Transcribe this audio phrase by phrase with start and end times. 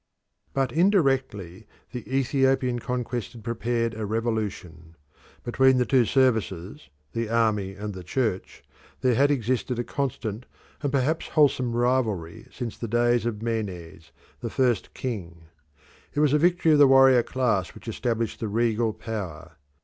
[0.55, 4.95] But indirectly the Ethiopian conquest had prepared a revolution.
[5.43, 8.63] Between the two services, the Army and the Church,
[9.01, 10.47] there had existed a constant
[10.81, 15.43] and perhaps wholesome rivalry since the days of Menes, the first king.
[16.15, 19.51] It was a victory of the warrior class which established the regal power.